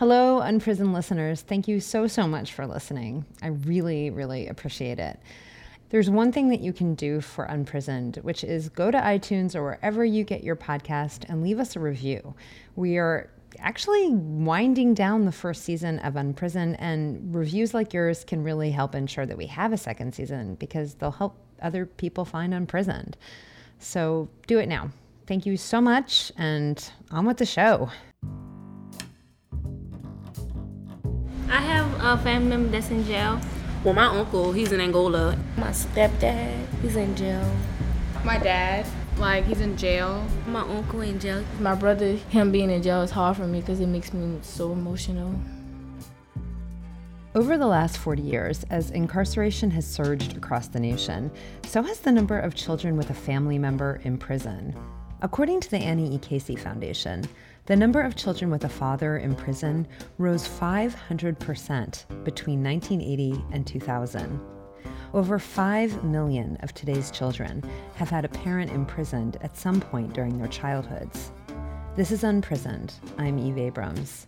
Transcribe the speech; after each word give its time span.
Hello, 0.00 0.38
Unprisoned 0.40 0.94
listeners. 0.94 1.42
Thank 1.42 1.68
you 1.68 1.78
so, 1.78 2.06
so 2.06 2.26
much 2.26 2.54
for 2.54 2.66
listening. 2.66 3.26
I 3.42 3.48
really, 3.48 4.08
really 4.08 4.48
appreciate 4.48 4.98
it. 4.98 5.20
There's 5.90 6.08
one 6.08 6.32
thing 6.32 6.48
that 6.48 6.60
you 6.60 6.72
can 6.72 6.94
do 6.94 7.20
for 7.20 7.44
Unprisoned, 7.44 8.16
which 8.22 8.42
is 8.42 8.70
go 8.70 8.90
to 8.90 8.96
iTunes 8.96 9.54
or 9.54 9.62
wherever 9.62 10.02
you 10.02 10.24
get 10.24 10.42
your 10.42 10.56
podcast 10.56 11.28
and 11.28 11.42
leave 11.42 11.60
us 11.60 11.76
a 11.76 11.80
review. 11.80 12.34
We 12.76 12.96
are 12.96 13.28
actually 13.58 14.08
winding 14.08 14.94
down 14.94 15.26
the 15.26 15.32
first 15.32 15.64
season 15.64 15.98
of 15.98 16.16
Unprisoned, 16.16 16.80
and 16.80 17.34
reviews 17.34 17.74
like 17.74 17.92
yours 17.92 18.24
can 18.24 18.42
really 18.42 18.70
help 18.70 18.94
ensure 18.94 19.26
that 19.26 19.36
we 19.36 19.48
have 19.48 19.74
a 19.74 19.76
second 19.76 20.14
season 20.14 20.54
because 20.54 20.94
they'll 20.94 21.10
help 21.10 21.36
other 21.60 21.84
people 21.84 22.24
find 22.24 22.54
Unprisoned. 22.54 23.18
So 23.80 24.30
do 24.46 24.60
it 24.60 24.66
now. 24.66 24.92
Thank 25.26 25.44
you 25.44 25.58
so 25.58 25.78
much, 25.78 26.32
and 26.38 26.90
on 27.10 27.26
with 27.26 27.36
the 27.36 27.44
show. 27.44 27.90
I 32.00 32.14
a 32.14 32.16
family 32.16 32.48
member 32.48 32.70
that's 32.70 32.88
in 32.88 33.04
jail. 33.04 33.38
Well, 33.84 33.92
my 33.92 34.06
uncle, 34.06 34.52
he's 34.52 34.72
in 34.72 34.80
Angola. 34.80 35.38
My 35.58 35.68
stepdad, 35.68 36.66
he's 36.80 36.96
in 36.96 37.14
jail. 37.14 37.44
My 38.24 38.38
dad, 38.38 38.86
like 39.18 39.44
he's 39.44 39.60
in 39.60 39.76
jail. 39.76 40.26
My 40.46 40.62
uncle 40.62 41.02
in 41.02 41.20
jail. 41.20 41.44
My 41.60 41.74
brother, 41.74 42.12
him 42.30 42.52
being 42.52 42.70
in 42.70 42.82
jail 42.82 43.02
is 43.02 43.10
hard 43.10 43.36
for 43.36 43.46
me 43.46 43.60
because 43.60 43.80
it 43.80 43.86
makes 43.86 44.14
me 44.14 44.38
so 44.40 44.72
emotional. 44.72 45.34
Over 47.34 47.58
the 47.58 47.66
last 47.66 47.98
40 47.98 48.22
years, 48.22 48.64
as 48.70 48.90
incarceration 48.90 49.70
has 49.72 49.86
surged 49.86 50.38
across 50.38 50.68
the 50.68 50.80
nation, 50.80 51.30
so 51.66 51.82
has 51.82 52.00
the 52.00 52.12
number 52.12 52.38
of 52.38 52.54
children 52.54 52.96
with 52.96 53.10
a 53.10 53.14
family 53.14 53.58
member 53.58 54.00
in 54.04 54.16
prison. 54.16 54.74
According 55.22 55.60
to 55.60 55.70
the 55.70 55.76
Annie 55.76 56.14
E. 56.14 56.18
Casey 56.18 56.56
Foundation, 56.56 57.28
the 57.66 57.76
number 57.76 58.00
of 58.00 58.16
children 58.16 58.50
with 58.50 58.64
a 58.64 58.70
father 58.70 59.18
in 59.18 59.34
prison 59.34 59.86
rose 60.16 60.48
500% 60.48 62.24
between 62.24 62.64
1980 62.64 63.44
and 63.52 63.66
2000. 63.66 64.40
Over 65.12 65.38
5 65.38 66.04
million 66.04 66.56
of 66.62 66.72
today's 66.72 67.10
children 67.10 67.62
have 67.96 68.08
had 68.08 68.24
a 68.24 68.30
parent 68.30 68.70
imprisoned 68.70 69.36
at 69.42 69.58
some 69.58 69.78
point 69.78 70.14
during 70.14 70.38
their 70.38 70.48
childhoods. 70.48 71.32
This 71.96 72.12
is 72.12 72.24
Unprisoned. 72.24 72.94
I'm 73.18 73.38
Eve 73.38 73.58
Abrams. 73.58 74.26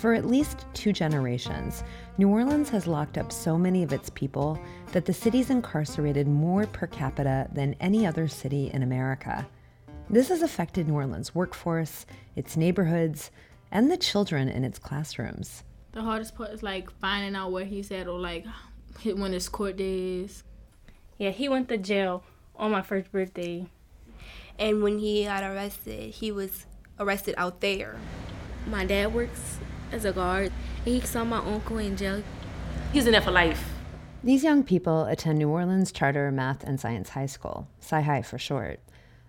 For 0.00 0.14
at 0.14 0.24
least 0.24 0.64
two 0.72 0.94
generations, 0.94 1.84
New 2.16 2.30
Orleans 2.30 2.70
has 2.70 2.86
locked 2.86 3.18
up 3.18 3.30
so 3.30 3.58
many 3.58 3.82
of 3.82 3.92
its 3.92 4.08
people 4.08 4.58
that 4.92 5.04
the 5.04 5.12
city's 5.12 5.50
incarcerated 5.50 6.26
more 6.26 6.64
per 6.66 6.86
capita 6.86 7.48
than 7.52 7.76
any 7.80 8.06
other 8.06 8.26
city 8.26 8.70
in 8.72 8.82
America. 8.82 9.46
This 10.08 10.30
has 10.30 10.40
affected 10.40 10.88
New 10.88 10.94
Orleans' 10.94 11.34
workforce, 11.34 12.06
its 12.34 12.56
neighborhoods, 12.56 13.30
and 13.70 13.90
the 13.90 13.98
children 13.98 14.48
in 14.48 14.64
its 14.64 14.78
classrooms. 14.78 15.64
The 15.92 16.00
hardest 16.00 16.34
part 16.34 16.48
is 16.48 16.62
like 16.62 16.90
finding 16.92 17.36
out 17.36 17.52
where 17.52 17.66
he's 17.66 17.90
at 17.90 18.08
or 18.08 18.18
like 18.18 18.46
when 19.04 19.34
his 19.34 19.50
court 19.50 19.76
day 19.76 20.20
is. 20.20 20.44
Yeah, 21.18 21.28
he 21.28 21.46
went 21.50 21.68
to 21.68 21.76
jail 21.76 22.24
on 22.56 22.70
my 22.70 22.80
first 22.80 23.12
birthday. 23.12 23.66
And 24.58 24.82
when 24.82 24.98
he 24.98 25.24
got 25.24 25.42
arrested, 25.42 26.14
he 26.14 26.32
was 26.32 26.64
arrested 26.98 27.34
out 27.36 27.60
there. 27.60 27.96
My 28.66 28.86
dad 28.86 29.12
works 29.12 29.58
as 29.92 30.04
a 30.04 30.12
guard. 30.12 30.52
And 30.84 30.94
he 30.94 31.00
saw 31.00 31.24
my 31.24 31.38
uncle 31.38 31.78
in 31.78 31.96
jail. 31.96 32.22
He's 32.92 33.06
in 33.06 33.12
there 33.12 33.20
for 33.20 33.30
life. 33.30 33.64
These 34.22 34.44
young 34.44 34.62
people 34.62 35.04
attend 35.04 35.38
New 35.38 35.48
Orleans 35.48 35.92
Charter 35.92 36.30
Math 36.30 36.62
and 36.64 36.78
Science 36.78 37.10
High 37.10 37.26
School, 37.26 37.68
Sci 37.80 38.00
High 38.00 38.22
for 38.22 38.38
short. 38.38 38.80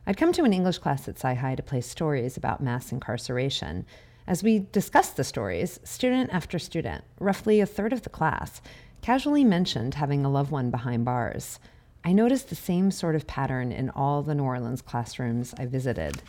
I'd 0.05 0.17
come 0.17 0.33
to 0.33 0.43
an 0.43 0.51
English 0.51 0.79
class 0.79 1.07
at 1.07 1.15
Sci 1.15 1.33
High 1.33 1.55
to 1.55 1.63
play 1.63 1.79
stories 1.79 2.35
about 2.35 2.61
mass 2.61 2.91
incarceration. 2.91 3.85
As 4.27 4.43
we 4.43 4.67
discussed 4.71 5.15
the 5.15 5.23
stories, 5.23 5.79
student 5.83 6.31
after 6.33 6.59
student, 6.59 7.03
roughly 7.19 7.59
a 7.59 7.65
third 7.65 7.93
of 7.93 8.01
the 8.01 8.09
class, 8.09 8.61
casually 9.01 9.43
mentioned 9.43 9.95
having 9.95 10.25
a 10.25 10.29
loved 10.29 10.51
one 10.51 10.71
behind 10.71 11.05
bars. 11.05 11.59
I 12.03 12.13
noticed 12.13 12.49
the 12.49 12.55
same 12.55 12.91
sort 12.91 13.15
of 13.15 13.27
pattern 13.27 13.71
in 13.71 13.89
all 13.91 14.23
the 14.23 14.35
New 14.35 14.43
Orleans 14.43 14.81
classrooms 14.81 15.53
I 15.57 15.67
visited. 15.67 16.21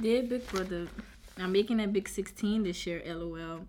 Dear 0.00 0.22
Big 0.22 0.46
Brother, 0.46 0.88
I'm 1.38 1.52
making 1.52 1.80
a 1.80 1.88
big 1.88 2.08
16 2.08 2.64
this 2.64 2.86
year, 2.86 3.02
lol. 3.06 3.66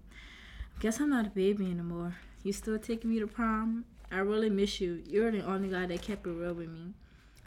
Guess 0.80 1.00
I'm 1.00 1.10
not 1.10 1.28
a 1.28 1.30
baby 1.30 1.66
anymore. 1.66 2.16
You 2.44 2.52
still 2.52 2.78
taking 2.78 3.10
me 3.10 3.20
to 3.20 3.28
prom? 3.28 3.86
I 4.12 4.18
really 4.18 4.50
miss 4.50 4.82
you. 4.82 5.02
You're 5.08 5.32
the 5.32 5.46
only 5.46 5.70
guy 5.70 5.86
that 5.86 6.02
kept 6.02 6.28
it 6.28 6.32
real 6.32 6.54
with 6.54 6.70
me. 6.70 6.94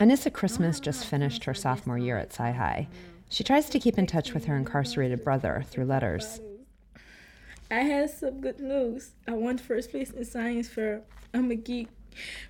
Anissa 0.00 0.32
Christmas 0.32 0.81
just 0.81 1.06
finished 1.06 1.44
her 1.44 1.55
sophomore 1.55 1.99
year 1.99 2.19
at 2.19 2.32
Sci 2.32 2.50
High. 2.50 2.88
She 3.28 3.44
tries 3.44 3.69
to 3.71 3.78
keep 3.78 3.99
in 3.99 4.06
touch 4.06 4.32
with 4.32 4.44
her 4.47 4.56
incarcerated 4.56 5.22
brother 5.25 5.65
through 5.69 5.87
letters. 5.87 6.41
I 7.71 7.81
had 7.81 8.10
some 8.10 8.41
good 8.41 8.60
news. 8.60 9.10
I 9.26 9.32
won 9.32 9.59
first 9.59 9.91
place 9.91 10.10
in 10.10 10.25
science 10.25 10.69
fair. 10.69 11.03
I'm 11.34 11.50
a 11.50 11.56
geek. 11.56 11.88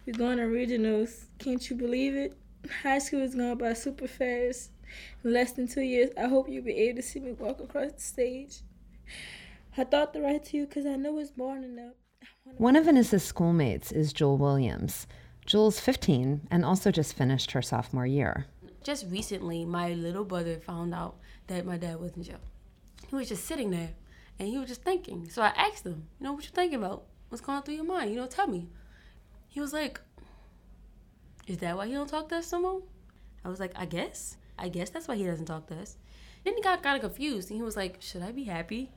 We're 0.06 0.12
going 0.12 0.38
to 0.38 0.44
regionals. 0.44 1.25
Can't 1.38 1.69
you 1.69 1.76
believe 1.76 2.15
it? 2.15 2.37
High 2.82 2.99
school 2.99 3.22
is 3.22 3.34
going 3.34 3.59
by 3.59 3.72
super 3.72 4.06
fast. 4.06 4.71
In 5.25 5.33
less 5.33 5.53
than 5.53 5.69
two 5.69 5.83
years, 5.83 6.11
I 6.17 6.29
hope 6.29 6.49
you'll 6.49 6.65
be 6.65 6.77
able 6.77 6.97
to 6.97 7.03
see 7.03 7.21
me 7.21 7.33
walk 7.33 7.61
across 7.61 7.93
the 7.93 8.01
stage. 8.01 8.59
I 9.77 9.85
thought 9.85 10.13
to 10.15 10.21
write 10.21 10.45
to 10.47 10.57
you 10.57 10.67
because 10.67 10.87
I 10.87 10.97
know 10.97 11.19
it's 11.19 11.31
born 11.31 11.65
enough. 11.65 11.95
One 12.57 12.77
of 12.77 12.87
Anissa's 12.87 13.23
schoolmates 13.23 13.93
is 13.93 14.13
Jewel 14.13 14.39
Williams. 14.39 15.07
Jewel's 15.45 15.79
15 15.79 16.49
and 16.51 16.65
also 16.65 16.91
just 16.91 17.15
finished 17.15 17.53
her 17.53 17.63
sophomore 17.63 18.07
year. 18.07 18.47
Just 18.83 19.07
recently, 19.09 19.65
my 19.65 19.93
little 19.93 20.25
brother 20.25 20.59
found 20.59 20.95
out 20.95 21.17
that 21.49 21.67
my 21.67 21.77
dad 21.77 22.01
was 22.01 22.13
in 22.13 22.23
jail. 22.23 22.41
He 23.09 23.15
was 23.15 23.29
just 23.29 23.45
sitting 23.45 23.71
there 23.71 23.91
and 24.39 24.49
he 24.49 24.59
was 24.59 24.69
just 24.69 24.83
thinking. 24.83 25.29
So 25.29 25.43
I 25.43 25.53
asked 25.57 25.85
him, 25.85 26.07
you 26.19 26.25
know, 26.25 26.33
what 26.33 26.45
you 26.45 26.51
thinking 26.53 26.79
about? 26.79 27.05
What's 27.29 27.45
going 27.45 27.63
through 27.63 27.75
your 27.75 27.85
mind? 27.85 28.11
You 28.11 28.17
know, 28.17 28.27
tell 28.27 28.47
me. 28.47 28.69
He 29.49 29.61
was 29.61 29.73
like, 29.73 30.01
is 31.47 31.59
that 31.59 31.77
why 31.77 31.87
he 31.87 31.93
don't 31.93 32.09
talk 32.09 32.29
to 32.31 32.37
us 32.37 32.53
no 32.53 32.61
more? 32.61 32.83
I 33.45 33.49
was 33.49 33.61
like, 33.61 33.73
I 33.77 33.87
guess. 33.87 34.37
I 34.59 34.69
guess 34.69 34.91
that's 34.91 35.09
why 35.09 35.17
he 35.17 35.25
doesn't 35.25 35.47
talk 35.47 35.67
to 35.69 35.78
us. 35.78 35.97
Then 36.44 36.55
he 36.55 36.62
got 36.62 36.83
kind 36.83 36.97
of 36.97 37.03
confused 37.03 37.50
and 37.50 37.59
he 37.59 37.62
was 37.62 37.77
like, 37.77 37.97
should 38.00 38.22
I 38.22 38.33
be 38.33 38.44
happy? 38.44 38.91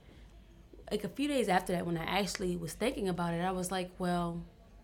Like 0.91 1.03
a 1.03 1.09
few 1.09 1.27
days 1.27 1.49
after 1.49 1.73
that, 1.73 1.85
when 1.85 1.97
I 1.97 2.03
actually 2.03 2.55
was 2.57 2.73
thinking 2.73 3.09
about 3.09 3.33
it, 3.33 3.41
I 3.41 3.51
was 3.51 3.71
like, 3.71 3.91
well, 3.97 4.43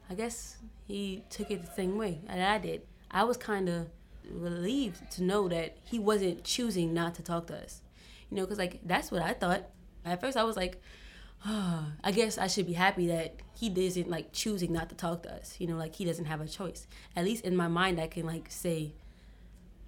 I 0.10 0.14
guess 0.14 0.58
he 0.88 1.24
took 1.30 1.50
it 1.52 1.66
the 1.66 1.72
same 1.74 1.98
way 1.98 2.22
that 2.28 2.40
I 2.40 2.58
did. 2.58 2.84
I 3.10 3.24
was 3.24 3.38
kind 3.38 3.70
of 3.70 3.88
relieved 4.30 5.12
to 5.12 5.24
know 5.24 5.48
that 5.48 5.78
he 5.84 6.00
wasn't 6.00 6.44
choosing 6.44 6.94
not 6.94 7.16
to 7.16 7.24
talk 7.24 7.48
to 7.48 7.56
us. 7.56 7.82
You 8.30 8.38
know, 8.38 8.44
because 8.44 8.58
like 8.58 8.80
that's 8.86 9.12
what 9.12 9.22
I 9.22 9.34
thought. 9.34 9.70
At 10.04 10.22
first, 10.22 10.38
I 10.38 10.44
was 10.44 10.56
like, 10.56 10.82
oh, 11.46 11.86
I 12.04 12.12
guess 12.12 12.38
I 12.38 12.48
should 12.48 12.68
be 12.68 12.74
happy 12.74 13.08
that 13.08 13.36
he 13.54 13.68
isn't 13.68 14.10
like 14.10 14.32
choosing 14.32 14.74
not 14.74 14.90
to 14.90 14.96
talk 14.96 15.24
to 15.24 15.34
us. 15.34 15.56
You 15.60 15.68
know, 15.68 15.78
like 15.78 15.96
he 15.96 16.06
doesn't 16.06 16.26
have 16.26 16.42
a 16.42 16.48
choice. 16.48 16.88
At 17.16 17.26
least 17.26 17.46
in 17.46 17.56
my 17.56 17.68
mind, 17.68 18.00
I 18.00 18.08
can 18.08 18.26
like 18.26 18.48
say 18.50 18.94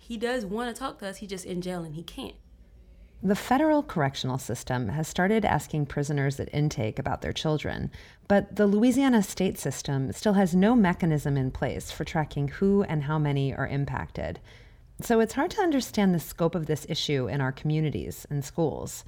he 0.08 0.16
does 0.16 0.46
want 0.46 0.74
to 0.74 0.80
talk 0.80 1.00
to 1.00 1.08
us. 1.08 1.18
he's 1.18 1.30
just 1.30 1.46
in 1.46 1.62
jail 1.62 1.84
and 1.84 1.96
he 1.96 2.04
can't. 2.04 2.36
The 3.22 3.36
federal 3.36 3.84
correctional 3.84 4.38
system 4.38 4.90
has 4.90 5.08
started 5.08 5.44
asking 5.44 5.88
prisoners 5.88 6.40
at 6.40 6.54
intake 6.54 6.98
about 6.98 7.22
their 7.22 7.34
children, 7.34 7.92
but 8.28 8.56
the 8.56 8.68
Louisiana 8.68 9.22
state 9.22 9.58
system 9.58 10.14
still 10.14 10.34
has 10.34 10.56
no 10.56 10.76
mechanism 10.76 11.36
in 11.36 11.52
place 11.52 11.92
for 11.92 12.06
tracking 12.06 12.48
who 12.48 12.84
and 12.84 13.04
how 13.04 13.20
many 13.20 13.54
are 13.54 13.68
impacted. 13.68 14.40
So 15.02 15.20
it's 15.20 15.34
hard 15.34 15.52
to 15.52 15.62
understand 15.62 16.16
the 16.16 16.20
scope 16.20 16.56
of 16.56 16.68
this 16.68 16.86
issue 16.88 17.28
in 17.28 17.42
our 17.42 17.52
communities 17.52 18.26
and 18.30 18.46
schools. 18.46 19.04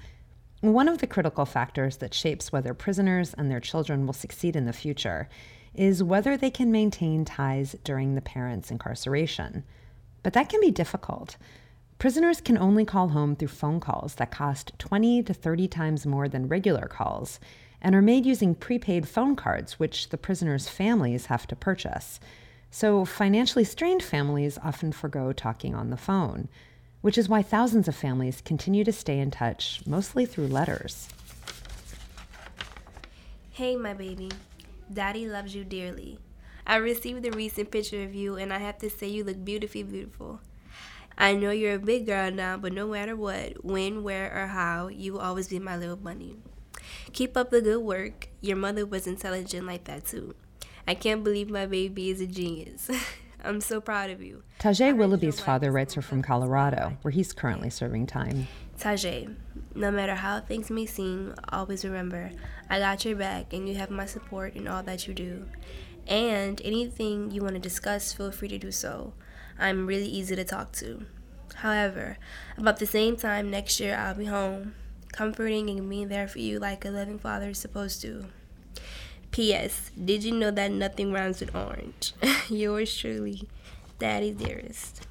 One 0.59 0.89
of 0.89 0.97
the 0.97 1.07
critical 1.07 1.45
factors 1.45 1.97
that 1.97 2.13
shapes 2.13 2.51
whether 2.51 2.73
prisoners 2.73 3.33
and 3.35 3.49
their 3.49 3.61
children 3.61 4.05
will 4.05 4.13
succeed 4.13 4.57
in 4.57 4.65
the 4.65 4.73
future 4.73 5.29
is 5.73 6.03
whether 6.03 6.35
they 6.35 6.51
can 6.51 6.71
maintain 6.71 7.23
ties 7.23 7.75
during 7.85 8.15
the 8.15 8.21
parent's 8.21 8.69
incarceration. 8.69 9.63
But 10.23 10.33
that 10.33 10.49
can 10.49 10.61
be 10.61 10.71
difficult. 10.71 11.37
Prisoners 11.97 12.39
can 12.39 12.57
only 12.57 12.85
call 12.85 13.09
home 13.09 13.35
through 13.35 13.49
phone 13.49 13.79
calls 13.79 14.15
that 14.15 14.31
cost 14.31 14.71
20 14.79 15.23
to 15.23 15.33
30 15.33 15.67
times 15.67 16.05
more 16.05 16.29
than 16.29 16.47
regular 16.47 16.87
calls 16.87 17.39
and 17.81 17.95
are 17.95 18.01
made 18.01 18.25
using 18.25 18.55
prepaid 18.55 19.07
phone 19.07 19.35
cards, 19.35 19.79
which 19.79 20.09
the 20.09 20.17
prisoners' 20.17 20.69
families 20.69 21.27
have 21.27 21.47
to 21.47 21.55
purchase. 21.55 22.19
So, 22.71 23.03
financially 23.03 23.63
strained 23.63 24.03
families 24.03 24.57
often 24.63 24.91
forego 24.91 25.33
talking 25.33 25.73
on 25.73 25.89
the 25.89 25.97
phone, 25.97 26.49
which 27.01 27.17
is 27.17 27.29
why 27.29 27.41
thousands 27.41 27.87
of 27.87 27.95
families 27.95 28.41
continue 28.41 28.83
to 28.83 28.91
stay 28.91 29.19
in 29.19 29.31
touch, 29.31 29.81
mostly 29.85 30.25
through 30.25 30.47
letters. 30.47 31.09
Hey, 33.51 33.75
my 33.75 33.93
baby. 33.93 34.29
Daddy 34.93 35.27
loves 35.27 35.55
you 35.55 35.63
dearly. 35.63 36.19
I 36.69 36.75
received 36.75 37.25
a 37.25 37.31
recent 37.31 37.71
picture 37.71 38.03
of 38.03 38.13
you, 38.13 38.35
and 38.35 38.53
I 38.53 38.59
have 38.59 38.77
to 38.77 38.91
say 38.91 39.07
you 39.07 39.23
look 39.23 39.43
beautifully 39.43 39.81
beautiful. 39.81 40.39
I 41.17 41.33
know 41.33 41.49
you're 41.49 41.73
a 41.73 41.79
big 41.79 42.05
girl 42.05 42.29
now, 42.29 42.57
but 42.57 42.73
no 42.73 42.87
matter 42.87 43.15
what, 43.15 43.65
when, 43.65 44.03
where, 44.03 44.31
or 44.31 44.45
how, 44.45 44.87
you 44.87 45.13
will 45.13 45.19
always 45.19 45.47
be 45.47 45.57
my 45.57 45.75
little 45.75 45.95
bunny. 45.95 46.35
Keep 47.11 47.35
up 47.35 47.49
the 47.49 47.63
good 47.63 47.81
work. 47.81 48.29
Your 48.39 48.55
mother 48.55 48.85
was 48.85 49.07
intelligent 49.07 49.65
like 49.65 49.85
that 49.85 50.05
too. 50.05 50.35
I 50.87 50.93
can't 50.93 51.23
believe 51.23 51.49
my 51.49 51.65
baby 51.65 52.11
is 52.11 52.21
a 52.21 52.27
genius. 52.27 52.87
I'm 53.43 53.61
so 53.61 53.81
proud 53.81 54.11
of 54.11 54.21
you. 54.21 54.43
Tajay 54.59 54.95
Willoughby's 54.95 55.39
father 55.39 55.71
writes 55.71 55.95
her 55.95 56.03
from 56.03 56.21
Colorado, 56.21 56.97
where 57.01 57.11
he's 57.11 57.33
currently 57.33 57.71
serving 57.71 58.05
time. 58.05 58.47
Tajay, 58.77 59.35
no 59.73 59.89
matter 59.89 60.13
how 60.13 60.39
things 60.39 60.69
may 60.69 60.85
seem, 60.85 61.33
always 61.51 61.83
remember 61.83 62.29
I 62.69 62.77
got 62.77 63.03
your 63.05 63.15
back 63.15 63.53
and 63.53 63.67
you 63.67 63.73
have 63.75 63.89
my 63.89 64.05
support 64.05 64.55
in 64.55 64.67
all 64.67 64.83
that 64.83 65.07
you 65.07 65.15
do. 65.15 65.47
And 66.09 66.59
anything 66.65 67.29
you 67.29 67.43
want 67.43 67.53
to 67.53 67.59
discuss, 67.59 68.11
feel 68.11 68.31
free 68.31 68.47
to 68.47 68.57
do 68.57 68.71
so. 68.71 69.13
I'm 69.59 69.85
really 69.85 70.07
easy 70.07 70.35
to 70.35 70.43
talk 70.43 70.71
to. 70.73 71.05
However, 71.57 72.17
about 72.57 72.79
the 72.79 72.87
same 72.87 73.15
time 73.15 73.51
next 73.51 73.79
year, 73.79 73.95
I'll 73.95 74.15
be 74.15 74.25
home, 74.25 74.73
comforting 75.11 75.69
and 75.69 75.87
being 75.87 76.07
there 76.07 76.27
for 76.27 76.39
you 76.39 76.57
like 76.57 76.83
a 76.83 76.89
loving 76.89 77.19
father 77.19 77.49
is 77.49 77.59
supposed 77.59 78.01
to. 78.01 78.25
P.S. 79.29 79.91
Did 80.03 80.23
you 80.23 80.31
know 80.31 80.49
that 80.49 80.71
nothing 80.71 81.13
rhymes 81.13 81.39
with 81.39 81.55
orange? 81.55 82.13
Yours 82.49 82.97
truly, 82.97 83.47
Daddy 83.99 84.31
Dearest. 84.31 85.05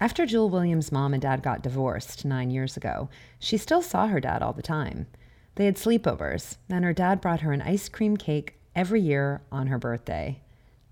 After 0.00 0.26
Jewel 0.26 0.50
Williams' 0.50 0.92
mom 0.92 1.14
and 1.14 1.22
dad 1.22 1.42
got 1.42 1.62
divorced 1.62 2.24
nine 2.24 2.50
years 2.50 2.76
ago, 2.76 3.08
she 3.38 3.56
still 3.56 3.82
saw 3.82 4.06
her 4.06 4.20
dad 4.20 4.42
all 4.42 4.52
the 4.52 4.62
time. 4.62 5.06
They 5.58 5.64
had 5.64 5.74
sleepovers, 5.74 6.56
and 6.70 6.84
her 6.84 6.92
dad 6.92 7.20
brought 7.20 7.40
her 7.40 7.50
an 7.50 7.62
ice 7.62 7.88
cream 7.88 8.16
cake 8.16 8.60
every 8.76 9.00
year 9.00 9.42
on 9.50 9.66
her 9.66 9.76
birthday. 9.76 10.40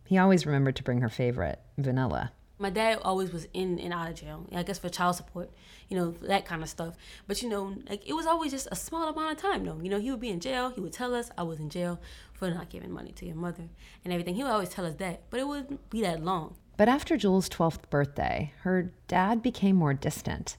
He 0.05 0.19
always 0.19 0.45
remembered 0.45 0.75
to 0.75 0.83
bring 0.83 1.03
her 1.03 1.09
favorite, 1.09 1.61
vanilla. 1.79 2.33
My 2.59 2.71
dad 2.71 2.99
always 3.03 3.33
was 3.33 3.47
in 3.55 3.79
and 3.79 3.93
out 3.93 4.11
of 4.11 4.17
jail. 4.17 4.45
I 4.53 4.65
guess 4.65 4.81
for 4.81 4.89
child 4.89 5.15
support, 5.15 5.53
you 5.89 5.97
know, 5.97 6.17
that 6.23 6.47
kind 6.47 6.65
of 6.65 6.69
stuff. 6.69 6.97
But 7.29 7.43
you 7.43 7.49
know, 7.49 7.77
like 7.89 8.09
it 8.09 8.15
was 8.15 8.27
always 8.27 8.51
just 8.51 8.67
a 8.73 8.75
small 8.75 9.09
amount 9.09 9.37
of 9.37 9.39
time 9.39 9.65
though. 9.65 9.79
You 9.81 9.89
know, 9.89 10.01
he 10.01 10.11
would 10.11 10.19
be 10.19 10.31
in 10.31 10.41
jail, 10.41 10.71
he 10.71 10.81
would 10.81 10.93
tell 10.93 11.15
us 11.15 11.31
I 11.39 11.45
was 11.45 11.61
in 11.61 11.71
jail 11.71 12.01
for 12.33 12.51
not 12.51 12.69
giving 12.69 12.91
money 12.91 13.13
to 13.13 13.25
your 13.25 13.37
mother 13.37 13.69
and 14.05 14.13
everything. 14.13 14.35
He 14.35 14.43
would 14.43 14.51
always 14.51 14.71
tell 14.71 14.85
us 14.85 14.95
that. 14.95 15.31
But 15.31 15.39
it 15.39 15.47
wouldn't 15.47 15.91
be 15.91 16.03
that 16.03 16.25
long. 16.25 16.57
But 16.77 16.89
after 16.89 17.17
Jewel's 17.17 17.49
12th 17.49 17.89
birthday, 17.89 18.53
her 18.63 18.91
dad 19.07 19.43
became 19.43 19.77
more 19.77 19.95
distant. 19.95 20.57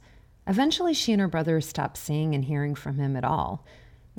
Eventually, 0.48 0.94
she 0.94 1.12
and 1.12 1.20
her 1.20 1.28
brother 1.28 1.60
stopped 1.60 1.98
seeing 1.98 2.34
and 2.34 2.46
hearing 2.46 2.74
from 2.74 3.00
him 3.00 3.18
at 3.18 3.26
all. 3.26 3.66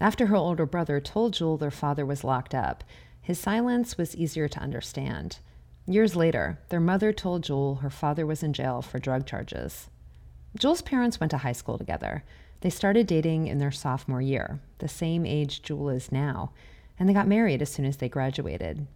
After 0.00 0.26
her 0.26 0.36
older 0.36 0.66
brother 0.66 1.00
told 1.00 1.32
Jewel 1.34 1.56
their 1.56 1.70
father 1.70 2.06
was 2.06 2.22
locked 2.22 2.54
up, 2.54 2.84
his 3.20 3.38
silence 3.38 3.98
was 3.98 4.16
easier 4.16 4.48
to 4.48 4.60
understand. 4.60 5.38
Years 5.86 6.14
later, 6.14 6.58
their 6.68 6.80
mother 6.80 7.12
told 7.12 7.42
Jewel 7.42 7.76
her 7.76 7.90
father 7.90 8.24
was 8.24 8.42
in 8.42 8.52
jail 8.52 8.80
for 8.80 8.98
drug 8.98 9.26
charges. 9.26 9.90
Jewel's 10.56 10.82
parents 10.82 11.18
went 11.18 11.30
to 11.30 11.38
high 11.38 11.52
school 11.52 11.78
together. 11.78 12.24
They 12.60 12.70
started 12.70 13.06
dating 13.06 13.46
in 13.46 13.58
their 13.58 13.70
sophomore 13.70 14.22
year, 14.22 14.60
the 14.78 14.88
same 14.88 15.26
age 15.26 15.62
Jewel 15.62 15.90
is 15.90 16.12
now, 16.12 16.52
and 16.98 17.08
they 17.08 17.12
got 17.12 17.28
married 17.28 17.62
as 17.62 17.70
soon 17.70 17.84
as 17.84 17.96
they 17.96 18.08
graduated. 18.08 18.86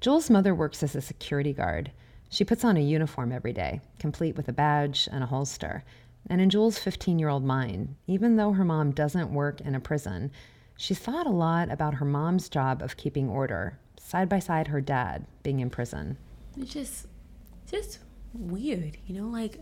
Jewel's 0.00 0.30
mother 0.30 0.54
works 0.54 0.82
as 0.82 0.94
a 0.94 1.00
security 1.00 1.52
guard. 1.52 1.90
She 2.30 2.44
puts 2.44 2.64
on 2.64 2.76
a 2.76 2.80
uniform 2.80 3.32
every 3.32 3.52
day, 3.52 3.80
complete 3.98 4.36
with 4.36 4.48
a 4.48 4.52
badge 4.52 5.08
and 5.10 5.24
a 5.24 5.26
holster. 5.26 5.82
And 6.28 6.40
in 6.40 6.50
Jewel's 6.50 6.78
15 6.78 7.18
year 7.18 7.28
old 7.28 7.44
mind, 7.44 7.96
even 8.06 8.36
though 8.36 8.52
her 8.52 8.64
mom 8.64 8.92
doesn't 8.92 9.32
work 9.32 9.60
in 9.60 9.74
a 9.74 9.80
prison, 9.80 10.30
she 10.76 10.94
thought 10.94 11.26
a 11.26 11.30
lot 11.30 11.70
about 11.70 11.94
her 11.94 12.04
mom's 12.04 12.48
job 12.48 12.82
of 12.82 12.96
keeping 12.96 13.28
order, 13.28 13.78
side 13.98 14.28
by 14.28 14.38
side 14.38 14.68
her 14.68 14.80
dad 14.80 15.26
being 15.42 15.60
in 15.60 15.70
prison. 15.70 16.18
It's 16.56 16.72
just, 16.72 17.06
just 17.70 17.98
weird, 18.32 18.98
you 19.06 19.20
know, 19.20 19.28
like 19.28 19.58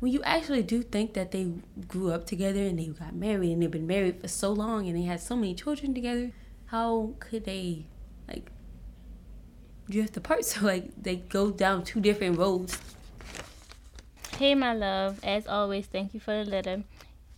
when 0.00 0.12
you 0.12 0.22
actually 0.22 0.62
do 0.62 0.82
think 0.82 1.12
that 1.14 1.30
they 1.30 1.52
grew 1.86 2.10
up 2.10 2.26
together 2.26 2.60
and 2.60 2.78
they 2.78 2.86
got 2.86 3.14
married 3.14 3.52
and 3.52 3.62
they've 3.62 3.70
been 3.70 3.86
married 3.86 4.20
for 4.20 4.28
so 4.28 4.50
long 4.50 4.88
and 4.88 4.96
they 4.96 5.02
had 5.02 5.20
so 5.20 5.36
many 5.36 5.54
children 5.54 5.94
together, 5.94 6.32
how 6.66 7.14
could 7.18 7.44
they 7.44 7.86
like 8.26 8.50
drift 9.88 10.16
apart? 10.16 10.44
So 10.44 10.64
like 10.64 10.90
they 11.00 11.16
go 11.16 11.50
down 11.50 11.84
two 11.84 12.00
different 12.00 12.38
roads. 12.38 12.78
Hey, 14.40 14.54
my 14.54 14.72
love. 14.72 15.20
As 15.22 15.46
always, 15.46 15.84
thank 15.84 16.14
you 16.14 16.18
for 16.18 16.32
the 16.32 16.50
letter. 16.50 16.82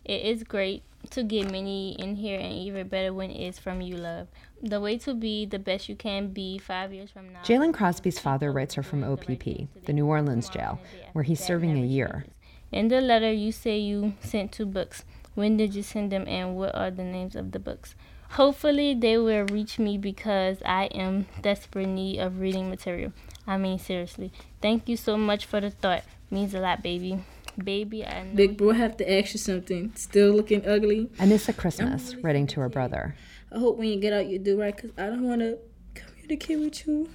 It 0.04 0.22
is 0.22 0.44
great 0.44 0.84
to 1.10 1.24
get 1.24 1.50
many 1.50 1.96
in 1.98 2.14
here, 2.14 2.38
and 2.38 2.52
even 2.52 2.86
better 2.86 3.12
when 3.12 3.32
it's 3.32 3.58
from 3.58 3.80
you, 3.80 3.96
love. 3.96 4.28
The 4.62 4.80
way 4.80 4.98
to 4.98 5.12
be 5.12 5.44
the 5.44 5.58
best 5.58 5.88
you 5.88 5.96
can 5.96 6.28
be 6.28 6.58
five 6.58 6.94
years 6.94 7.10
from 7.10 7.32
now. 7.32 7.40
Jalen 7.42 7.74
Crosby's 7.74 8.20
father 8.20 8.52
writes 8.52 8.74
her 8.74 8.84
from 8.84 9.02
OPP, 9.02 9.66
the 9.84 9.92
New 9.92 10.06
Orleans 10.06 10.48
jail, 10.48 10.78
where 11.12 11.24
he's 11.24 11.42
serving 11.42 11.76
a 11.76 11.84
year. 11.84 12.24
In 12.70 12.86
the 12.86 13.00
letter, 13.00 13.32
you 13.32 13.50
say 13.50 13.80
you 13.80 14.14
sent 14.20 14.52
two 14.52 14.64
books. 14.64 15.04
When 15.34 15.56
did 15.56 15.74
you 15.74 15.82
send 15.82 16.12
them, 16.12 16.28
and 16.28 16.54
what 16.54 16.72
are 16.76 16.92
the 16.92 17.02
names 17.02 17.34
of 17.34 17.50
the 17.50 17.58
books? 17.58 17.96
Hopefully, 18.38 18.94
they 18.94 19.18
will 19.18 19.46
reach 19.46 19.76
me 19.80 19.98
because 19.98 20.58
I 20.64 20.84
am 20.94 21.26
desperate 21.40 21.88
need 21.88 22.20
of 22.20 22.38
reading 22.38 22.70
material. 22.70 23.12
I 23.44 23.56
mean, 23.56 23.80
seriously. 23.80 24.30
Thank 24.60 24.88
you 24.88 24.96
so 24.96 25.16
much 25.16 25.46
for 25.46 25.60
the 25.60 25.70
thought. 25.70 26.04
Means 26.32 26.54
a 26.54 26.60
lot, 26.60 26.82
baby. 26.82 27.22
Baby, 27.62 28.06
I 28.06 28.22
know. 28.22 28.34
Big 28.34 28.56
bro, 28.56 28.70
I 28.70 28.76
have 28.76 28.96
to 28.96 29.12
ask 29.18 29.34
you 29.34 29.38
something. 29.38 29.92
Still 29.96 30.32
looking 30.32 30.66
ugly. 30.66 31.10
Anissa 31.18 31.54
Christmas, 31.54 32.14
writing 32.22 32.46
to 32.46 32.60
her 32.60 32.70
brother. 32.70 33.14
I 33.54 33.58
hope 33.58 33.76
when 33.76 33.88
you 33.88 34.00
get 34.00 34.14
out, 34.14 34.26
you 34.26 34.38
do 34.38 34.58
right, 34.58 34.74
because 34.74 34.92
I 34.96 35.08
don't 35.08 35.28
want 35.28 35.42
to 35.42 35.58
communicate 35.94 36.58
with 36.58 36.86
you 36.86 37.10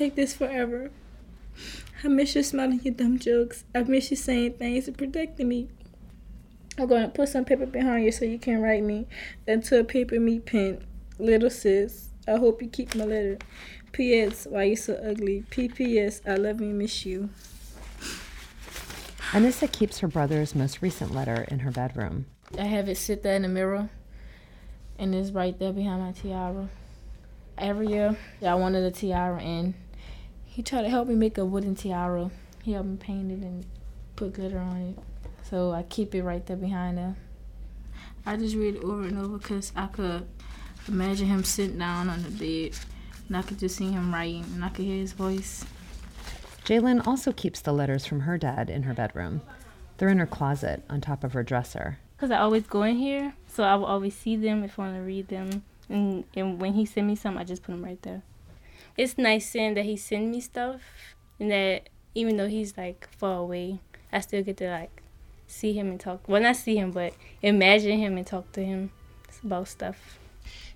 like 0.00 0.14
this 0.14 0.32
forever. 0.34 0.90
I 2.02 2.08
miss 2.08 2.34
you 2.34 2.42
smiling 2.42 2.80
your 2.82 2.94
dumb 2.94 3.18
jokes. 3.18 3.64
I 3.74 3.82
miss 3.82 4.10
you 4.10 4.16
saying 4.16 4.54
things 4.54 4.88
and 4.88 4.96
protecting 4.96 5.48
me. 5.48 5.68
I'm 6.78 6.86
going 6.86 7.02
to 7.02 7.08
put 7.08 7.28
some 7.28 7.44
paper 7.44 7.66
behind 7.66 8.06
you 8.06 8.10
so 8.10 8.24
you 8.24 8.38
can 8.38 8.62
write 8.62 8.82
me. 8.82 9.06
Then 9.44 9.60
to 9.64 9.80
a 9.80 9.84
paper 9.84 10.18
me 10.18 10.40
pen. 10.40 10.82
Little 11.18 11.50
sis, 11.50 12.08
I 12.26 12.36
hope 12.36 12.62
you 12.62 12.68
keep 12.68 12.94
my 12.94 13.04
letter. 13.04 13.36
P.S. 13.92 14.46
Why 14.48 14.62
you 14.62 14.76
so 14.76 14.94
ugly? 14.94 15.44
P.P.S. 15.50 16.22
I 16.26 16.36
love 16.36 16.60
and 16.60 16.78
miss 16.78 17.04
you. 17.04 17.28
Anissa 19.32 19.70
keeps 19.72 20.00
her 20.00 20.08
brother's 20.08 20.54
most 20.54 20.82
recent 20.82 21.14
letter 21.14 21.46
in 21.48 21.60
her 21.60 21.70
bedroom. 21.70 22.26
I 22.58 22.64
have 22.64 22.90
it 22.90 22.98
sit 22.98 23.22
there 23.22 23.34
in 23.34 23.40
the 23.40 23.48
mirror, 23.48 23.88
and 24.98 25.14
it's 25.14 25.30
right 25.30 25.58
there 25.58 25.72
behind 25.72 26.02
my 26.02 26.12
tiara. 26.12 26.68
Every 27.56 27.86
year, 27.86 28.14
I 28.46 28.54
wanted 28.56 28.84
a 28.84 28.90
tiara, 28.90 29.40
and 29.40 29.72
he 30.44 30.62
tried 30.62 30.82
to 30.82 30.90
help 30.90 31.08
me 31.08 31.14
make 31.14 31.38
a 31.38 31.46
wooden 31.46 31.74
tiara. 31.74 32.30
He 32.62 32.72
helped 32.72 32.90
me 32.90 32.96
paint 32.98 33.32
it 33.32 33.38
and 33.42 33.64
put 34.16 34.34
glitter 34.34 34.58
on 34.58 34.76
it. 34.76 34.98
So 35.48 35.72
I 35.72 35.84
keep 35.84 36.14
it 36.14 36.24
right 36.24 36.44
there 36.44 36.58
behind 36.58 36.98
there. 36.98 37.16
I 38.26 38.36
just 38.36 38.54
read 38.54 38.74
it 38.76 38.84
over 38.84 39.04
and 39.04 39.18
over 39.18 39.38
because 39.38 39.72
I 39.74 39.86
could 39.86 40.28
imagine 40.88 41.28
him 41.28 41.42
sitting 41.42 41.78
down 41.78 42.10
on 42.10 42.22
the 42.22 42.30
bed, 42.30 42.78
and 43.28 43.38
I 43.38 43.40
could 43.40 43.58
just 43.58 43.76
see 43.76 43.90
him 43.90 44.12
writing, 44.12 44.44
and 44.52 44.62
I 44.62 44.68
could 44.68 44.84
hear 44.84 44.98
his 44.98 45.14
voice. 45.14 45.64
Jalen 46.64 47.06
also 47.06 47.32
keeps 47.32 47.60
the 47.60 47.72
letters 47.72 48.06
from 48.06 48.20
her 48.20 48.38
dad 48.38 48.70
in 48.70 48.84
her 48.84 48.94
bedroom. 48.94 49.42
They're 49.98 50.08
in 50.08 50.18
her 50.18 50.26
closet 50.26 50.84
on 50.88 51.00
top 51.00 51.24
of 51.24 51.32
her 51.32 51.42
dresser. 51.42 51.98
Because 52.16 52.30
I 52.30 52.38
always 52.38 52.66
go 52.66 52.82
in 52.82 52.96
here, 52.96 53.34
so 53.48 53.64
I 53.64 53.74
will 53.74 53.86
always 53.86 54.14
see 54.14 54.36
them 54.36 54.62
if 54.62 54.78
I 54.78 54.82
want 54.82 54.96
to 54.96 55.02
read 55.02 55.28
them. 55.28 55.64
And, 55.88 56.24
and 56.34 56.60
when 56.60 56.74
he 56.74 56.86
send 56.86 57.08
me 57.08 57.16
some, 57.16 57.36
I 57.36 57.44
just 57.44 57.62
put 57.62 57.72
them 57.72 57.84
right 57.84 58.00
there. 58.02 58.22
It's 58.96 59.18
nice 59.18 59.48
seeing 59.48 59.74
that 59.74 59.84
he 59.84 59.96
send 59.96 60.30
me 60.30 60.40
stuff, 60.40 60.80
and 61.40 61.50
that 61.50 61.88
even 62.14 62.36
though 62.36 62.48
he's 62.48 62.76
like 62.76 63.08
far 63.18 63.38
away, 63.38 63.80
I 64.12 64.20
still 64.20 64.42
get 64.42 64.56
to 64.58 64.70
like 64.70 65.02
see 65.46 65.72
him 65.72 65.88
and 65.88 65.98
talk. 65.98 66.28
Well, 66.28 66.42
not 66.42 66.56
see 66.56 66.76
him, 66.76 66.92
but 66.92 67.14
imagine 67.42 67.98
him 67.98 68.16
and 68.16 68.26
talk 68.26 68.52
to 68.52 68.64
him 68.64 68.92
about 69.44 69.68
stuff. 69.68 70.18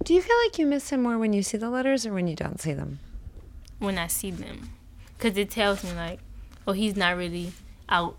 Do 0.04 0.14
you 0.14 0.22
feel 0.22 0.36
like 0.44 0.58
you 0.58 0.66
miss 0.66 0.90
him 0.90 1.02
more 1.02 1.18
when 1.18 1.32
you 1.32 1.42
see 1.42 1.58
the 1.58 1.70
letters 1.70 2.06
or 2.06 2.12
when 2.12 2.26
you 2.26 2.36
don't 2.36 2.60
see 2.60 2.72
them? 2.72 2.98
When 3.78 3.98
I 3.98 4.06
see 4.06 4.30
them, 4.30 4.70
because 5.16 5.36
it 5.36 5.50
tells 5.50 5.84
me 5.84 5.92
like, 5.92 6.20
oh, 6.66 6.72
he's 6.72 6.96
not 6.96 7.16
really 7.16 7.52
out 7.88 8.16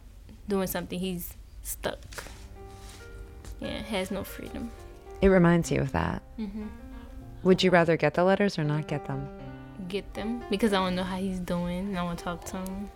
doing 0.47 0.67
something. 0.67 0.99
He's 0.99 1.33
stuck. 1.63 1.99
Yeah, 3.59 3.81
has 3.81 4.11
no 4.11 4.23
freedom. 4.23 4.71
It 5.21 5.27
reminds 5.29 5.71
you 5.71 5.81
of 5.81 5.91
that. 5.93 6.21
Mm-hmm. 6.39 6.67
Would 7.43 7.63
you 7.63 7.71
rather 7.71 7.97
get 7.97 8.13
the 8.13 8.23
letters 8.23 8.59
or 8.59 8.63
not 8.63 8.87
get 8.87 9.05
them? 9.05 9.27
Get 9.87 10.13
them 10.13 10.43
because 10.49 10.73
I 10.73 10.79
want 10.79 10.93
to 10.93 10.97
know 10.97 11.03
how 11.03 11.17
he's 11.17 11.39
doing 11.39 11.89
and 11.89 11.97
I 11.97 12.03
want 12.03 12.19
to 12.19 12.25
talk 12.25 12.43
to 12.45 12.57
him. 12.57 12.89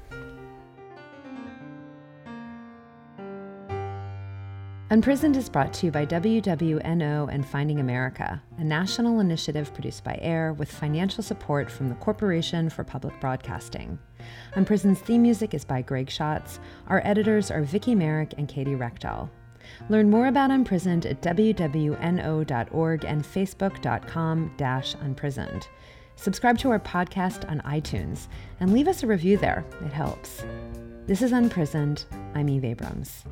Unprisoned 4.92 5.38
is 5.38 5.48
brought 5.48 5.72
to 5.72 5.86
you 5.86 5.92
by 5.92 6.06
WWNO 6.06 7.34
and 7.34 7.48
Finding 7.48 7.80
America, 7.80 8.44
a 8.58 8.64
national 8.66 9.22
initiative 9.22 9.74
produced 9.74 10.04
by 10.04 10.20
AIR 10.22 10.52
with 10.52 10.70
financial 10.70 11.24
support 11.24 11.72
from 11.72 11.88
the 11.88 11.96
Corporation 11.96 12.70
for 12.70 12.84
Public 12.84 13.18
Broadcasting. 13.22 13.98
Unprisoned's 14.56 15.00
theme 15.00 15.22
music 15.22 15.54
is 15.54 15.64
by 15.64 15.82
Greg 15.82 16.10
Schatz. 16.10 16.60
Our 16.88 17.02
editors 17.06 17.50
are 17.50 17.62
Vicki 17.62 17.96
Merrick 17.96 18.34
and 18.38 18.50
Katie 18.50 18.76
Rechtel. 18.76 19.30
Learn 19.88 20.10
more 20.10 20.28
about 20.28 20.52
Unprisoned 20.52 21.06
at 21.06 21.22
wwno.org 21.22 23.06
and 23.06 23.24
facebook.com 23.24 24.54
dash 24.58 24.96
unprisoned. 24.96 25.70
Subscribe 26.18 26.58
to 26.58 26.70
our 26.70 26.80
podcast 26.82 27.50
on 27.50 27.62
iTunes 27.62 28.28
and 28.60 28.74
leave 28.74 28.90
us 28.90 29.04
a 29.04 29.08
review 29.08 29.38
there. 29.38 29.64
It 29.86 29.94
helps. 29.94 30.44
This 31.08 31.22
is 31.22 31.32
Unprisoned. 31.32 32.04
I'm 32.36 32.50
Eve 32.50 32.66
Abrams. 32.66 33.24